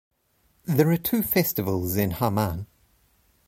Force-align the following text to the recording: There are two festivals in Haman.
There 0.65 0.89
are 0.91 0.97
two 0.97 1.21
festivals 1.21 1.95
in 1.95 2.09
Haman. 2.09 2.65